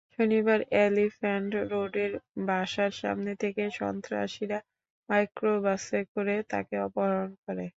শনিবার 0.13 0.59
এলিফ্যান্ট 0.81 1.51
রোডের 1.71 2.11
বাসার 2.47 2.91
সামনে 3.01 3.31
থেকে 3.41 3.63
সন্ত্রাসীরা 3.79 4.59
মাইক্রোবাসে 5.09 5.99
করে 6.13 6.35
তাঁকে 6.51 6.75
অপহরণ 6.87 7.29
করে। 7.43 7.65